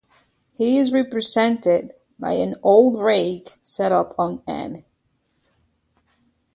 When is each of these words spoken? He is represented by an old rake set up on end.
He 0.55 0.79
is 0.79 0.91
represented 0.91 1.93
by 2.17 2.31
an 2.31 2.55
old 2.63 2.99
rake 2.99 3.51
set 3.61 3.91
up 3.91 4.15
on 4.17 4.41
end. 4.47 4.87